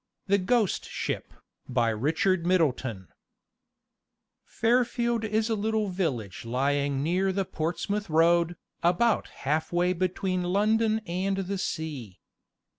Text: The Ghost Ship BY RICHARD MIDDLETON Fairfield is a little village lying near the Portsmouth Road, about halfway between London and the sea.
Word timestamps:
The 0.25 0.39
Ghost 0.39 0.89
Ship 0.89 1.31
BY 1.69 1.89
RICHARD 1.91 2.43
MIDDLETON 2.47 3.09
Fairfield 4.43 5.23
is 5.23 5.47
a 5.47 5.53
little 5.53 5.89
village 5.89 6.43
lying 6.43 7.03
near 7.03 7.31
the 7.31 7.45
Portsmouth 7.45 8.09
Road, 8.09 8.55
about 8.81 9.27
halfway 9.45 9.93
between 9.93 10.41
London 10.41 11.01
and 11.05 11.37
the 11.37 11.59
sea. 11.59 12.19